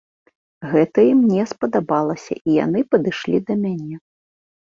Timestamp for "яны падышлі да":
2.65-3.59